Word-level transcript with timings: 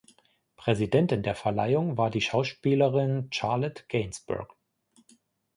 Präsidentin 0.55 1.21
der 1.21 1.35
Verleihung 1.35 1.95
war 1.95 2.09
die 2.09 2.21
Schauspielerin 2.21 3.27
Charlotte 3.31 3.83
Gainsbourg. 3.87 4.51